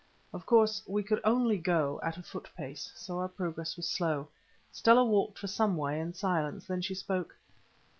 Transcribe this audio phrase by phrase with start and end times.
[0.33, 4.29] Of course we could only go at a foot pace, so our progress was slow.
[4.71, 7.37] Stella walked for some way in silence, then she spoke.